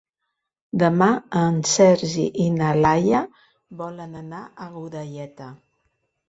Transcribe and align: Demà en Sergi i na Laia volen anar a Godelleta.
Demà 0.83 1.07
en 1.41 1.59
Sergi 1.71 2.25
i 2.45 2.47
na 2.55 2.71
Laia 2.85 3.21
volen 3.83 4.17
anar 4.23 4.41
a 4.67 4.71
Godelleta. 4.79 5.53